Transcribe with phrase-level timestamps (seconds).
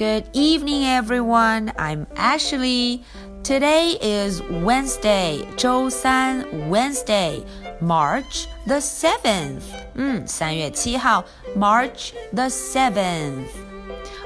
[0.00, 1.72] Good evening, everyone.
[1.78, 3.02] I'm Ashley.
[3.42, 7.44] Today is Wednesday, 周三 Wednesday,
[7.80, 9.62] March the 7th.
[9.94, 11.24] 嗯，三月七号
[11.56, 13.46] March the 7th.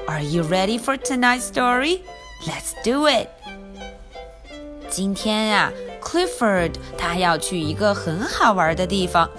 [0.07, 2.01] Are you ready for tonight's story?
[2.47, 3.27] Let's do it.
[4.89, 9.29] 今天呀、啊、，Clifford 他要去一个很好玩的地方。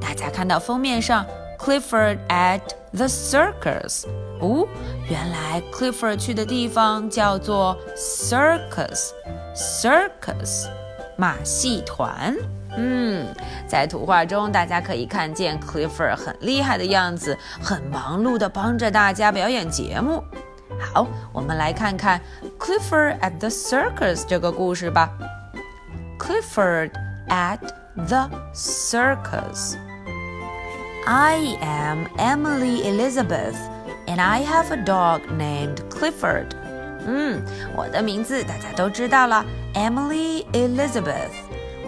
[0.00, 1.26] 大家看到封面上
[1.58, 2.60] Clifford at
[2.95, 4.05] the circus。
[4.39, 4.67] 哦，
[5.09, 10.67] 原来 Clifford 去的地方叫做 circus，circus
[11.17, 12.35] 马戏团。
[12.77, 13.25] 嗯，
[13.65, 20.21] 在图画中大家可以看见 Clifford 很厉害的样子，很忙碌的帮着大家表演节目。
[20.77, 22.19] 好，我们来看看
[22.59, 25.09] Clifford at the circus 这个故事吧。
[26.19, 26.91] Clifford
[27.29, 27.59] at
[27.95, 29.77] the circus.
[31.06, 33.56] I am Emily Elizabeth,
[34.06, 36.46] and I have a dog named Clifford.
[37.06, 37.42] 嗯，
[37.74, 41.32] 我的名字大家都知道了，Emily Elizabeth。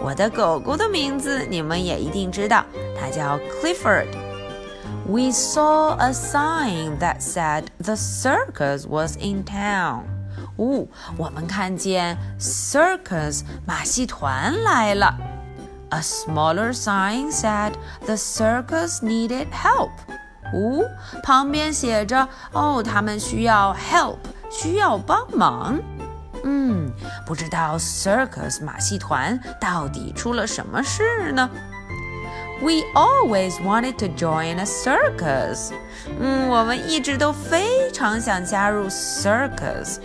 [0.01, 2.65] 我的狗狗的名字你们也一定知道，
[2.99, 10.03] 它叫 Clifford。We saw a sign that said the circus was in town.
[10.57, 15.15] 哦，我们看见 circus 马戏团来了。
[15.89, 17.73] A smaller sign said
[18.05, 19.91] the circus needed help.
[20.53, 20.83] 哦，
[21.21, 24.17] 旁边写着哦，他们需要 help，
[24.49, 25.79] 需要帮忙。
[26.43, 26.91] 嗯，
[27.25, 31.49] 不知道 circus 马戏团到底出了什么事呢？
[32.61, 35.71] We always wanted to join a circus.
[36.19, 39.99] 嗯，我们一直都非常想加入 circus.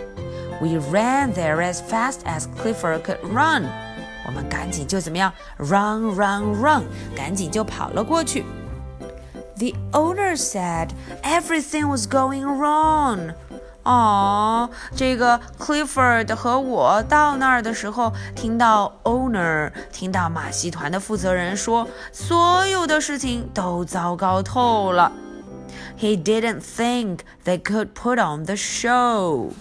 [0.61, 3.67] We ran there as fast as Clifford could run.
[4.33, 5.33] 我们赶紧就怎么样？
[5.57, 6.83] Run, run, run！
[7.17, 8.45] 赶紧就跑了过去。
[9.57, 10.91] The owner said
[11.23, 13.35] everything was going wrong.
[13.85, 25.11] 哦，这个 Clifford 和我到那儿的时候，听到 owner，听到马戏团的负责人说，所有的事情都糟糕透了。
[25.99, 29.53] He didn't think they could put on the show.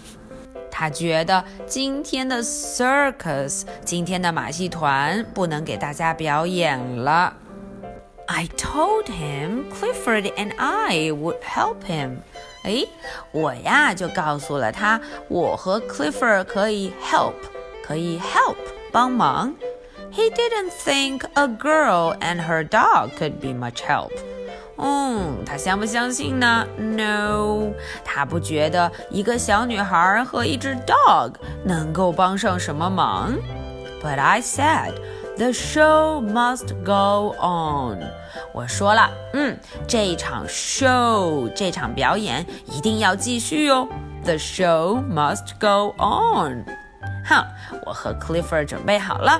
[0.82, 7.34] 他觉得今天的 circus，今天的马戏团不能给大家表演了。
[8.26, 12.18] I told him Clifford and I would help him.
[12.62, 12.84] 哎，
[13.32, 17.32] 我呀就告诉了他，我和 Clifford 可以 help，
[17.82, 18.56] 可以 help
[18.92, 19.54] 帮忙。
[20.12, 24.12] He didn't think a girl and her dog could be much help.
[24.85, 27.71] 嗯，他相不相信呢？No，
[28.03, 33.31] 他不觉得一个小女孩和一只 dog 能够帮上什么忙。
[34.03, 34.91] But I said
[35.37, 38.03] the show must go on。
[38.51, 39.57] 我说了，嗯，
[39.87, 43.87] 这场 show 这场表演一定要继续哦。
[44.25, 46.65] The show must go on。
[47.25, 47.45] 哼，
[47.85, 49.39] 我和 Clifford 准备好了。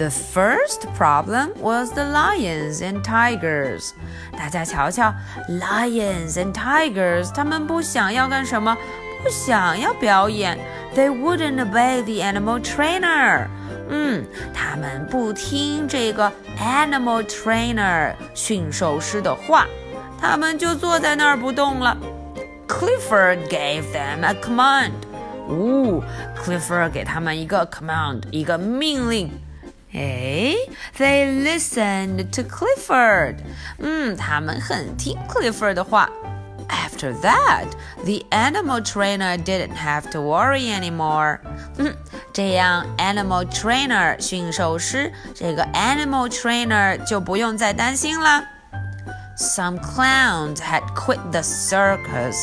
[0.00, 3.92] The first problem was the lions and tigers。
[4.36, 5.14] 大家瞧瞧，
[5.48, 8.76] lions and tigers，他们不想要干什么？
[9.22, 10.58] 不想要表演。
[10.94, 13.46] They wouldn't obey the animal trainer。
[13.88, 19.66] 嗯，他们不听这个 animal trainer 驯兽师的话，
[20.20, 21.96] 他们就坐在那儿不动了。
[22.68, 24.92] Clifford gave them a command。
[25.48, 26.02] 哦，
[26.36, 29.30] Clifford 给他们一个 command，一个命令。
[29.92, 30.54] 哎，
[30.98, 33.36] They listened to Clifford。
[33.78, 36.10] 嗯，他们很听 Clifford 的话。
[36.68, 37.66] After that,
[38.04, 41.38] the animal trainer didn't have to worry anymore.
[41.78, 41.94] 嗯，
[42.32, 48.44] 这样 animal trainer 驯兽师这个 animal trainer 就不用再担心了。
[49.38, 52.36] Some clowns had quit the circus.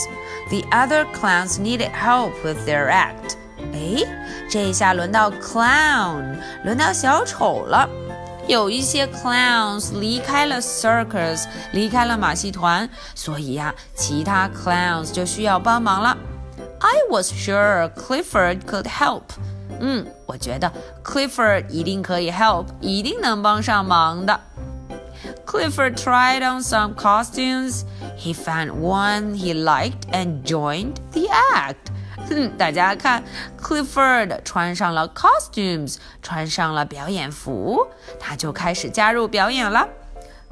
[0.49, 3.35] The other clowns needed help with their act.
[3.73, 4.03] 哎，
[4.49, 7.89] 这下轮到 clown，轮到小丑了。
[8.45, 16.17] 有一些 clowns 离开了 circus，离开了马戏团，所以呀、啊，其他 clowns 就需要帮忙了。
[16.79, 19.23] I was sure Clifford could help。
[19.79, 20.71] 嗯，我觉得
[21.03, 24.37] Clifford 一定可以 help，一定能帮上忙的。
[25.45, 27.83] Clifford tried on some costumes.
[28.17, 31.91] He found one he liked and joined the act.
[32.27, 33.23] 哼， 大家看，
[33.59, 37.87] Clifford 穿上了 costumes，穿上了表演服，
[38.19, 39.87] 他就开始加入表演了。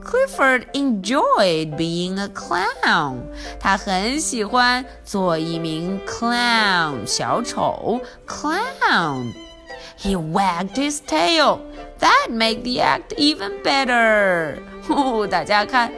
[0.03, 3.17] Clifford enjoyed being a clown，
[3.59, 11.59] 他很喜欢做一名 clown 小丑 clown。He wagged his tail.
[11.99, 14.57] That made the act even better.
[14.88, 15.90] 哦，大家看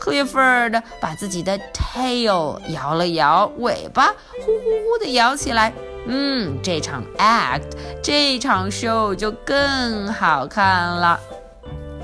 [0.00, 4.08] Clifford 把自己的 tail 摇了摇，尾巴
[4.40, 5.72] 呼呼呼的摇起来。
[6.06, 7.62] 嗯，这场 act，
[8.02, 11.18] 这场 show 就更好看了。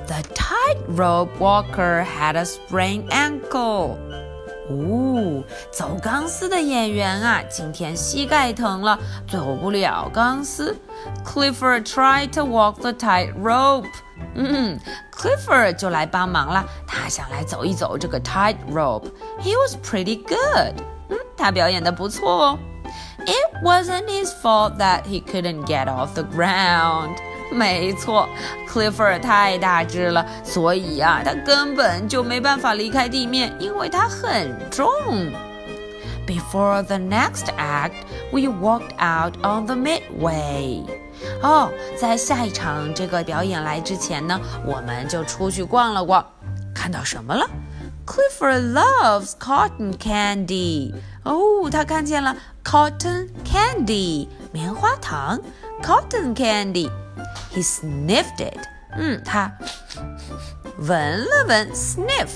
[0.07, 3.99] The tightrope walker had a sprained ankle.
[4.71, 8.97] 哦，走钢丝的演员啊，今天膝盖疼了，
[9.29, 10.77] 走不了钢丝。
[11.25, 13.89] Clifford tried to walk the tightrope.
[14.35, 14.79] 嗯
[15.13, 19.11] ，Clifford 就来帮忙了，他想来走一走这个 tightrope.
[19.41, 20.81] He was pretty good.
[21.09, 22.59] 嗯，他表演的不错哦。
[23.27, 27.17] It wasn't his fault that he couldn't get off the ground.
[27.51, 28.29] 没错
[28.69, 34.89] ，Clifford 太大只了，所以呀，他根本就没办法离开地面，因为它很重。
[36.27, 37.95] Before the next act,
[38.31, 40.85] we walked out on the midway.
[41.43, 46.25] 哦，在下一场这个表演来之前呢，我们就出去逛了逛，
[46.73, 47.45] 看到什么了
[48.07, 50.95] ？Clifford loves cotton candy.
[51.25, 55.41] 哦，他看见了 cotton candy 棉花糖
[55.83, 56.89] ，cotton candy。
[57.54, 58.60] He sniffed it.
[58.98, 59.52] 嗯，他
[60.78, 62.30] 闻了闻，sniff。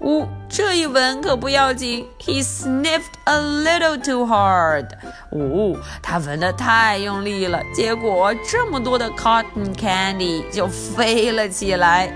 [0.00, 2.06] 呜，这一闻可不要紧。
[2.20, 4.88] He sniffed a little too hard.
[5.32, 12.12] 呜，他闻得太用力了，结果这么多的 cotton candy 就飞了起来。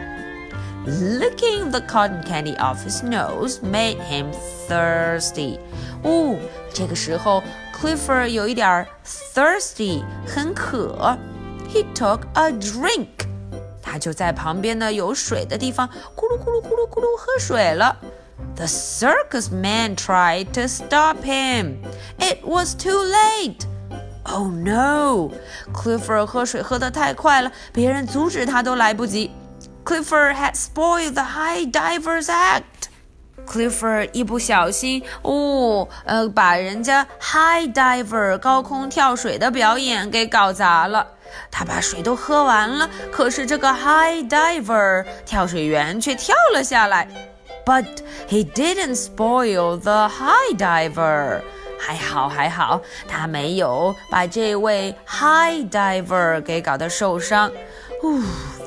[0.87, 4.27] Licking the cotton candy off his nose made him
[4.69, 5.59] thirsty.
[6.05, 6.39] 呜，
[6.73, 7.43] 这个时候
[7.75, 8.87] Clifford 有一点
[9.35, 11.19] thirsty，很渴。
[11.75, 13.09] he took a drink.
[13.83, 17.97] 他就在旁边呢有水的地方咕噜咕噜咕噜咕噜喝水了。
[18.57, 21.77] The circus man tried to stop him.
[22.19, 23.67] It was too late.
[24.25, 25.31] Oh no!
[25.73, 29.31] Clifford 喝水喝得太快了，别人阻止他都来不及。
[29.85, 32.89] Clifford had spoiled the high divers act.
[33.47, 41.14] Clifford 一不小心，哦，呃，把人家 high diver 高空跳水的表演给搞砸了。
[41.52, 47.08] 他把水都喝完了，可是这个 high diver 跳水员却跳了下来。
[47.66, 47.86] But
[48.30, 51.42] he didn't spoil the high diver。
[51.78, 57.52] 还好还好，他没有把这位 high diver 给搞得受伤。
[58.02, 58.22] Oh,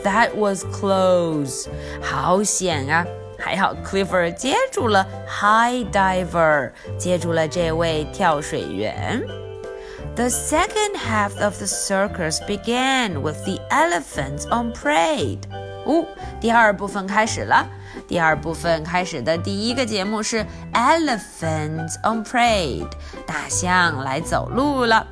[0.05, 1.69] that was close，
[2.03, 3.07] 好险啊！
[3.39, 9.23] 还好 Clifford 接住了 high diver，接住了这位跳水员。
[10.18, 15.42] The second half of the circus began with the elephants on parade.
[15.86, 16.06] 哦，
[16.40, 17.68] 第二部分开始了。
[18.08, 22.90] 第二部分开始的第一个节目是 Elephants on Parade，
[23.26, 25.06] 大象来走路了。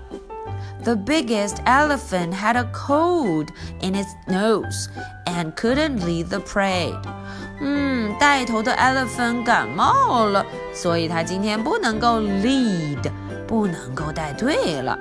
[0.83, 3.49] The biggest elephant had a cold
[3.81, 4.87] in its nose
[5.25, 6.99] and couldn't lead the parade.
[7.59, 10.43] 嗯，带头的 elephant 感冒了，
[10.73, 13.11] 所以他今天不能够 lead。
[13.47, 14.97] 不能够带队了。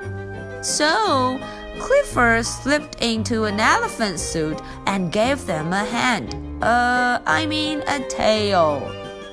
[0.63, 1.39] So
[1.79, 6.35] Clifford slipped into an elephant suit and gave them a hand.
[6.61, 8.83] Uh, I mean a tail.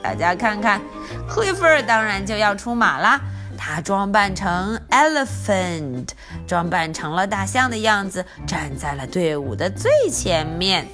[0.01, 0.81] 大家看看，
[1.29, 3.19] Clifford 当然就要出马啦。
[3.57, 6.09] 他装扮成 elephant，
[6.47, 10.87] 装扮成了大象的样子，站在了队伍的最前面。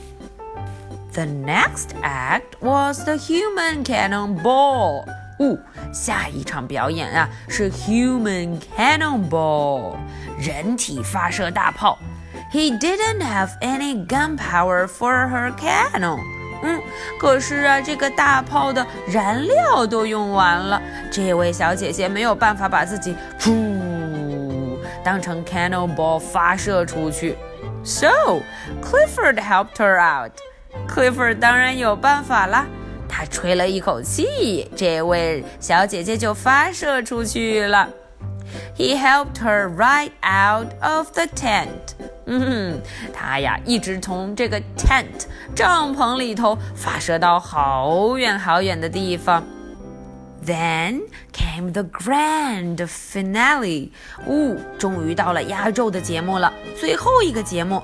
[1.14, 5.06] The next act was the human cannonball.
[5.39, 5.57] 哦，
[5.93, 9.97] 下一场表演啊是 Human Cannonball，
[10.39, 11.99] 人体发射大炮。
[12.53, 16.19] He didn't have any gunpower for her cannon。
[16.63, 16.81] 嗯，
[17.21, 27.37] 可是啊，这个大炮的燃料都用完了，这位小姐姐没有办法把自己噗当成 cannonball 发射出去。
[27.85, 28.43] So
[28.83, 30.33] Clifford helped her out。
[30.89, 32.67] Clifford 当然有办法啦。
[33.09, 37.89] 他吹了一口气，这位小姐姐就发射出去了。
[38.77, 41.95] He helped her right out of the tent。
[42.27, 42.81] 嗯，
[43.13, 49.45] 他呀一直从这个 tent 帐篷里头发射到好远好远的地方。
[50.47, 53.91] Then came the grand finale。
[54.27, 57.83] 呜，终于到了压轴的节目了，最后一个节目。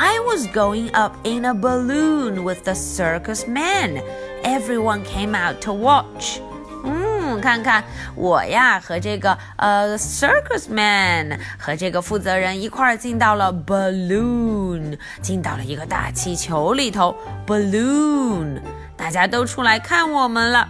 [0.00, 4.02] I was going up in a balloon with the circus man.
[4.42, 6.40] Everyone came out to watch.
[6.84, 7.82] 嗯，看看
[8.14, 17.16] 我呀，和这个呃 circus man 和这个负责人一块儿进到了 balloon，进到了一个大气球里头。
[17.46, 18.60] balloon，
[18.96, 20.68] 大家都出来看我们了。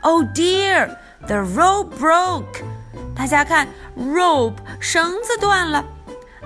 [0.00, 2.64] Oh dear, the rope broke.
[3.14, 5.84] 大家看，rope 绳子断了。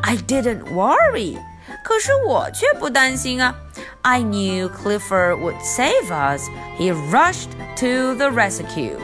[0.02, 1.38] I didn't worry.
[1.82, 3.54] 可是我却不担心啊。
[4.02, 6.48] I knew Clifford would save us.
[6.78, 8.96] He rushed to the rescue.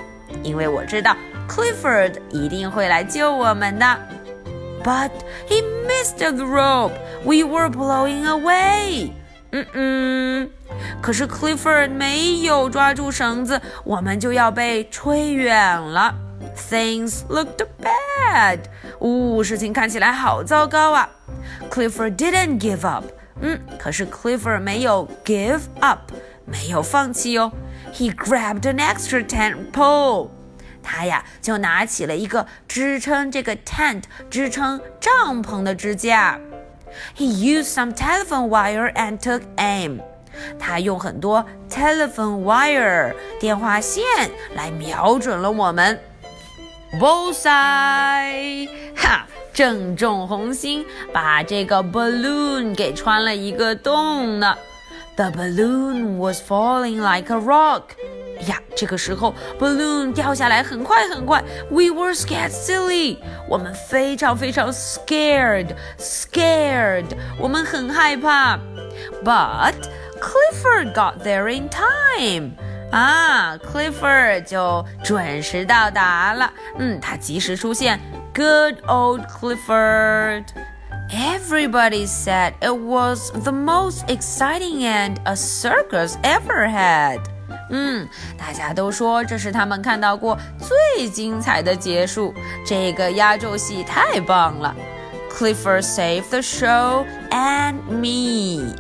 [0.43, 1.17] 因为我知道
[1.49, 3.99] Clifford 一定会来救我们的。
[4.85, 5.11] But
[5.49, 6.93] he missed the rope.
[7.25, 9.13] We were blowing away.
[9.51, 10.51] 嗯嗯，
[11.03, 16.15] 可是 Clifford 没有抓住绳子，我们就要被吹远了。
[16.71, 18.61] Things looked bad.
[19.01, 21.09] 呜，事情看起来好糟糕啊。
[21.71, 23.05] Clifford didn't give up.
[23.41, 26.13] 嗯，可是 Clifford 没有 give up，
[26.45, 27.53] 没有放弃哦。
[27.93, 30.31] He grabbed an extra tent pole.
[30.83, 36.39] 他呀就拿起了一个支撑这个 tent、支撑帐篷的支架。
[37.17, 40.01] He used some telephone wire and took aim.
[40.59, 44.05] 他用很多 telephone wire 电话线
[44.55, 45.99] 来瞄准了我们。
[47.01, 48.69] Bullseye！
[48.97, 49.27] 哈，
[49.57, 54.57] 正中红心，把这个 balloon 给穿了一个洞呢。
[55.17, 57.83] The balloon was falling like a rock.
[58.49, 61.45] 呀，这个时候 balloon 掉下来很快很快。
[61.71, 67.07] We were scared silly，我们非常非常 scared，scared，
[67.39, 68.59] 我们很害怕。
[69.23, 69.75] But
[70.19, 72.57] Clifford got there in time。
[72.91, 76.53] 啊，Clifford 就准时到达了。
[76.79, 77.99] 嗯，他及时出现。
[78.35, 87.21] Good old Clifford。Everybody said it was the most exciting end a circus ever had.
[87.71, 92.35] 嗯，大家都说这是他们看到过最精彩的结束。
[92.67, 94.75] 这个压轴戏太棒了。
[95.31, 98.75] Clifford saved the show and me.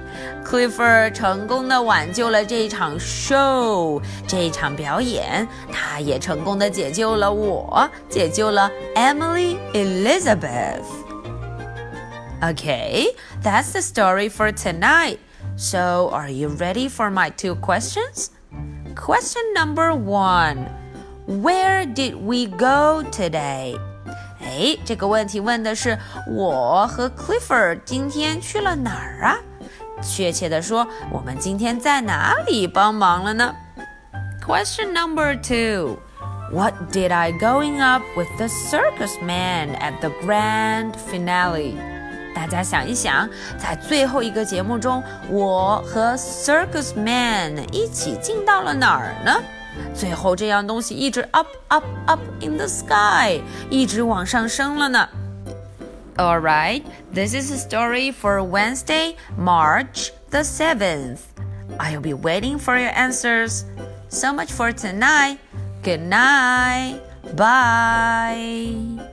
[0.46, 10.82] Clifford 成功的挽救了这场 show 这场表演，他也成功的解救了我，解救了 Emily Elizabeth.
[12.40, 15.18] Okay, that's the story for tonight.
[15.56, 18.30] So, are you ready for my two questions?
[18.96, 20.66] Question number one
[21.26, 23.78] Where did we go today?
[24.40, 25.96] 哎，这个问题问的是
[26.28, 29.38] 我和 Clifford 今天去了哪儿啊？
[30.01, 33.53] 确切的说，我们今天在哪里帮忙了呢
[34.45, 35.97] ？Question number two.
[36.51, 41.75] What did I going up with the circus man at the grand finale?
[42.33, 43.27] 大家想一想，
[43.57, 49.41] 在最后一个节目中，我和 Circus Man 一起进到了哪儿呢？
[49.93, 55.09] 最后这样东西一直 up up up in the sky，一直往上升了呢。
[56.19, 61.21] All right, this is a story for Wednesday, March the 7th.
[61.79, 63.65] I'll be waiting for your answers.
[64.09, 65.39] So much for tonight.
[65.83, 67.01] Good night.
[67.35, 69.07] Bye.